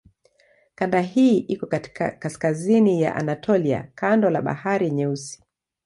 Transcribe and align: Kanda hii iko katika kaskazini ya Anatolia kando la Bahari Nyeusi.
Kanda 0.75 1.01
hii 1.01 1.37
iko 1.37 1.65
katika 1.65 2.11
kaskazini 2.11 3.01
ya 3.01 3.15
Anatolia 3.15 3.91
kando 3.95 4.29
la 4.29 4.41
Bahari 4.41 4.91
Nyeusi. 4.91 5.43